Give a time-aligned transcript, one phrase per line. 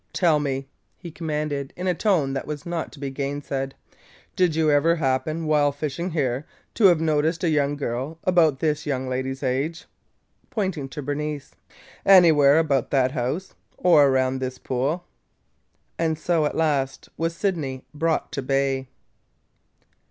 [0.13, 0.65] "Tell me,"
[0.97, 3.75] he commanded, in a tone that was not to be gainsaid,
[4.35, 8.87] "did you ever happen, while fishing here, to have noticed a young girl, about this
[8.87, 9.85] young lady's age,"
[10.49, 11.51] pointing to Bernice,
[12.03, 15.03] "anywhere about that house or– or around this pool?"
[15.99, 18.87] And so, at last, was Sydney brought to bay!